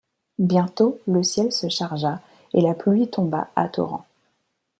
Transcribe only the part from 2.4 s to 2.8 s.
et la